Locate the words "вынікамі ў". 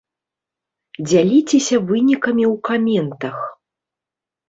1.91-2.55